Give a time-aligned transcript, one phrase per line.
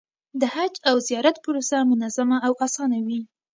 [0.41, 3.19] د حج او زیارت پروسه منظمه او اسانه وي.